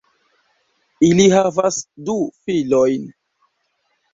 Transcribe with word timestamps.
Ili 1.09 1.27
havis 1.35 1.77
du 2.09 2.17
filojn. 2.47 3.05